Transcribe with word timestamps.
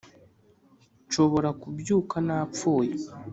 nshobora 1.07 1.49
kubyuka 1.61 2.15
napfuye 2.27 2.93